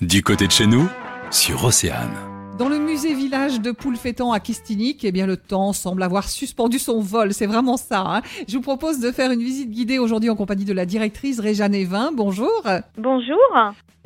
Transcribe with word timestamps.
Du 0.00 0.22
côté 0.22 0.46
de 0.46 0.52
chez 0.52 0.66
nous, 0.66 0.88
sur 1.30 1.64
Océane. 1.64 2.14
Dans 2.58 2.68
le 2.68 2.78
musée 2.78 3.14
village 3.14 3.60
de 3.60 3.70
Poulfétan 3.70 4.32
à 4.32 4.40
Kistinic, 4.40 5.04
eh 5.04 5.12
bien 5.12 5.26
le 5.26 5.36
temps 5.36 5.72
semble 5.72 6.02
avoir 6.02 6.28
suspendu 6.28 6.78
son 6.78 7.00
vol, 7.00 7.32
c'est 7.32 7.46
vraiment 7.46 7.76
ça. 7.76 8.00
hein. 8.06 8.22
Je 8.48 8.56
vous 8.56 8.62
propose 8.62 9.00
de 9.00 9.10
faire 9.12 9.30
une 9.30 9.40
visite 9.40 9.70
guidée 9.70 9.98
aujourd'hui 9.98 10.30
en 10.30 10.36
compagnie 10.36 10.64
de 10.64 10.72
la 10.72 10.86
directrice 10.86 11.38
Réjeanne 11.40 11.74
Evin. 11.74 12.12
Bonjour. 12.14 12.62
Bonjour. 12.98 13.38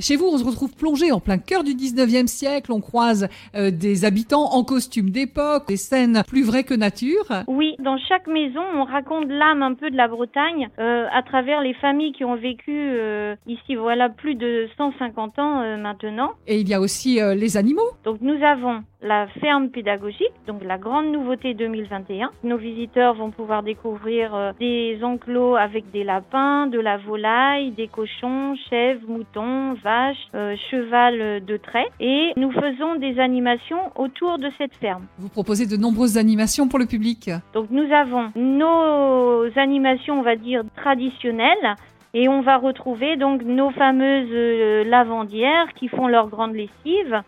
Chez 0.00 0.16
vous, 0.16 0.26
on 0.26 0.36
se 0.36 0.44
retrouve 0.44 0.74
plongé 0.74 1.12
en 1.12 1.20
plein 1.20 1.38
cœur 1.38 1.62
du 1.62 1.70
19e 1.70 2.26
siècle. 2.26 2.72
On 2.72 2.80
croise 2.80 3.28
euh, 3.54 3.70
des 3.70 4.04
habitants 4.04 4.52
en 4.52 4.64
costume 4.64 5.10
d'époque, 5.10 5.68
des 5.68 5.76
scènes 5.76 6.24
plus 6.26 6.42
vraies 6.42 6.64
que 6.64 6.74
nature. 6.74 7.44
Oui, 7.46 7.76
dans 7.78 7.96
chaque 7.96 8.26
maison, 8.26 8.62
on 8.74 8.82
raconte 8.82 9.28
l'âme 9.28 9.62
un 9.62 9.74
peu 9.74 9.92
de 9.92 9.96
la 9.96 10.08
Bretagne 10.08 10.68
euh, 10.80 11.06
à 11.12 11.22
travers 11.22 11.60
les 11.60 11.74
familles 11.74 12.10
qui 12.10 12.24
ont 12.24 12.34
vécu 12.34 12.72
euh, 12.74 13.36
ici, 13.46 13.76
voilà, 13.76 14.08
plus 14.08 14.34
de 14.34 14.66
150 14.76 15.38
ans 15.38 15.78
maintenant. 15.78 16.32
Et 16.48 16.58
il 16.58 16.68
y 16.68 16.74
a 16.74 16.80
aussi 16.80 17.20
les 17.36 17.56
animaux. 17.56 17.90
Donc 18.04 18.20
nous 18.20 18.42
avons 18.42 18.82
la 19.00 19.28
ferme 19.40 19.68
pédagogique, 19.68 20.32
donc 20.46 20.64
la 20.64 20.78
grande 20.78 21.12
nouveauté 21.12 21.54
2021. 21.54 22.30
Nos 22.42 22.56
visiteurs 22.56 23.14
vont 23.14 23.30
pouvoir 23.30 23.62
découvrir 23.62 24.54
des 24.58 24.98
enclos 25.02 25.56
avec 25.56 25.90
des 25.92 26.04
lapins, 26.04 26.66
de 26.66 26.80
la 26.80 26.96
volaille, 26.96 27.70
des 27.72 27.86
cochons, 27.86 28.56
chèvres, 28.70 29.06
moutons, 29.06 29.76
euh, 29.86 30.56
cheval 30.70 31.44
de 31.44 31.56
trait. 31.56 31.86
Et 32.00 32.32
nous 32.36 32.50
faisons 32.52 32.96
des 32.96 33.18
animations 33.18 33.92
autour 33.96 34.38
de 34.38 34.50
cette 34.58 34.74
ferme. 34.74 35.04
Vous 35.18 35.28
proposez 35.28 35.66
de 35.66 35.76
nombreuses 35.76 36.16
animations 36.16 36.68
pour 36.68 36.78
le 36.78 36.86
public. 36.86 37.30
Donc 37.52 37.68
nous 37.70 37.92
avons 37.92 38.32
nos 38.36 39.46
animations, 39.56 40.20
on 40.20 40.22
va 40.22 40.36
dire, 40.36 40.62
traditionnelles. 40.76 41.76
Et 42.16 42.28
on 42.28 42.42
va 42.42 42.58
retrouver 42.58 43.16
donc 43.16 43.42
nos 43.42 43.70
fameuses 43.70 44.28
euh, 44.30 44.84
lavandières 44.84 45.72
qui 45.74 45.88
font 45.88 46.06
leur 46.06 46.28
grande 46.28 46.54
lessive. 46.54 47.22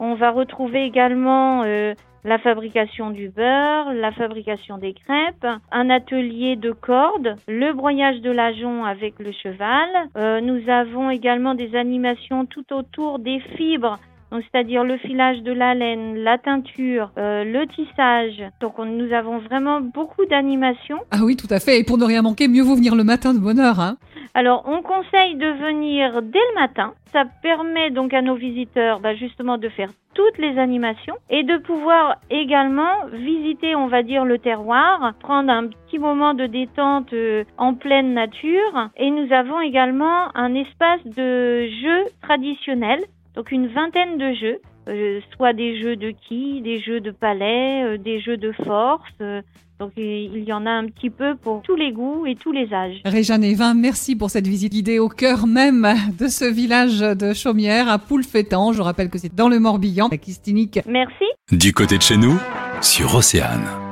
On 0.00 0.14
va 0.14 0.30
retrouver 0.30 0.84
également 0.84 1.62
euh, 1.64 1.94
la 2.24 2.38
fabrication 2.38 3.10
du 3.10 3.28
beurre, 3.28 3.92
la 3.94 4.12
fabrication 4.12 4.78
des 4.78 4.94
crêpes, 4.94 5.46
un 5.72 5.90
atelier 5.90 6.56
de 6.56 6.72
cordes, 6.72 7.36
le 7.48 7.72
broyage 7.72 8.20
de 8.20 8.30
l'ajon 8.30 8.84
avec 8.84 9.18
le 9.18 9.32
cheval. 9.32 9.88
Euh, 10.16 10.40
nous 10.40 10.68
avons 10.68 11.10
également 11.10 11.54
des 11.54 11.74
animations 11.74 12.46
tout 12.46 12.72
autour 12.72 13.18
des 13.18 13.40
fibres 13.56 13.98
donc 14.30 14.42
c'est-à-dire 14.50 14.84
le 14.84 14.96
filage 14.98 15.42
de 15.42 15.52
la 15.52 15.74
laine, 15.74 16.16
la 16.22 16.38
teinture, 16.38 17.10
euh, 17.18 17.44
le 17.44 17.66
tissage. 17.66 18.42
Donc 18.60 18.78
on- 18.78 18.84
nous 18.84 19.12
avons 19.12 19.38
vraiment 19.38 19.80
beaucoup 19.80 20.24
d'animations. 20.26 20.98
Ah 21.10 21.18
oui, 21.24 21.36
tout 21.36 21.46
à 21.50 21.60
fait. 21.60 21.78
Et 21.78 21.84
pour 21.84 21.98
ne 21.98 22.04
rien 22.04 22.22
manquer, 22.22 22.48
mieux 22.48 22.62
vaut 22.62 22.76
venir 22.76 22.94
le 22.94 23.04
matin 23.04 23.34
de 23.34 23.38
bonne 23.38 23.58
heure. 23.60 23.80
Hein. 23.80 23.96
Alors 24.34 24.64
on 24.66 24.82
conseille 24.82 25.36
de 25.36 25.46
venir 25.66 26.22
dès 26.22 26.38
le 26.54 26.60
matin. 26.60 26.92
Ça 27.12 27.24
permet 27.42 27.90
donc 27.90 28.12
à 28.12 28.20
nos 28.20 28.34
visiteurs 28.34 29.00
bah, 29.00 29.14
justement 29.14 29.56
de 29.56 29.68
faire 29.70 29.88
toutes 30.14 30.36
les 30.38 30.58
animations 30.58 31.14
et 31.30 31.42
de 31.44 31.56
pouvoir 31.58 32.16
également 32.28 33.06
visiter, 33.12 33.74
on 33.76 33.86
va 33.86 34.02
dire, 34.02 34.24
le 34.24 34.38
terroir, 34.38 35.14
prendre 35.20 35.50
un 35.50 35.68
petit 35.68 35.98
moment 35.98 36.34
de 36.34 36.46
détente 36.46 37.12
euh, 37.12 37.44
en 37.56 37.74
pleine 37.74 38.12
nature. 38.14 38.90
Et 38.96 39.10
nous 39.10 39.32
avons 39.32 39.60
également 39.60 40.36
un 40.36 40.54
espace 40.54 41.00
de 41.06 41.66
jeux 41.82 42.04
traditionnels, 42.20 43.04
donc 43.34 43.52
une 43.52 43.68
vingtaine 43.68 44.18
de 44.18 44.32
jeux, 44.34 44.58
euh, 44.88 45.20
soit 45.36 45.52
des 45.52 45.80
jeux 45.80 45.96
de 45.96 46.10
quilles, 46.10 46.62
des 46.62 46.80
jeux 46.80 47.00
de 47.00 47.10
palais, 47.10 47.84
euh, 47.84 47.98
des 47.98 48.20
jeux 48.20 48.36
de 48.36 48.52
force. 48.52 49.02
euh, 49.20 49.42
donc 49.78 49.92
il 49.96 50.42
y 50.42 50.52
en 50.52 50.66
a 50.66 50.70
un 50.70 50.86
petit 50.86 51.08
peu 51.08 51.36
pour 51.36 51.62
tous 51.62 51.76
les 51.76 51.92
goûts 51.92 52.26
et 52.26 52.34
tous 52.34 52.50
les 52.50 52.74
âges. 52.74 53.00
Réjeanne 53.04 53.44
Evin, 53.44 53.74
merci 53.74 54.16
pour 54.16 54.28
cette 54.28 54.48
visite 54.48 54.72
guidée 54.72 54.98
au 54.98 55.08
cœur 55.08 55.46
même 55.46 55.86
de 56.18 56.26
ce 56.26 56.44
village 56.44 56.98
de 56.98 57.32
Chaumière 57.32 57.88
à 57.88 57.98
Poulfétan. 58.00 58.72
Je 58.72 58.82
rappelle 58.82 59.08
que 59.08 59.18
c'est 59.18 59.32
dans 59.32 59.48
le 59.48 59.60
Morbihan, 59.60 60.08
à 60.08 60.16
Kistinic. 60.16 60.80
Merci. 60.88 61.26
Du 61.52 61.72
côté 61.72 61.96
de 61.96 62.02
chez 62.02 62.16
nous, 62.16 62.36
sur 62.80 63.14
Océane. 63.14 63.87